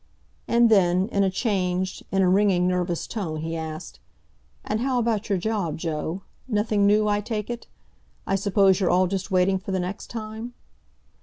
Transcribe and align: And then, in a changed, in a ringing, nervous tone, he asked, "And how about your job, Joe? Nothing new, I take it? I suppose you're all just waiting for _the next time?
And 0.47 0.69
then, 0.71 1.09
in 1.09 1.23
a 1.23 1.29
changed, 1.29 2.01
in 2.11 2.23
a 2.23 2.27
ringing, 2.27 2.67
nervous 2.67 3.05
tone, 3.05 3.35
he 3.41 3.55
asked, 3.55 3.99
"And 4.65 4.79
how 4.79 4.97
about 4.97 5.29
your 5.29 5.37
job, 5.37 5.77
Joe? 5.77 6.23
Nothing 6.47 6.87
new, 6.87 7.07
I 7.07 7.21
take 7.21 7.51
it? 7.51 7.67
I 8.25 8.33
suppose 8.35 8.79
you're 8.79 8.89
all 8.89 9.05
just 9.05 9.29
waiting 9.29 9.59
for 9.59 9.71
_the 9.71 9.79
next 9.81 10.07
time? 10.07 10.55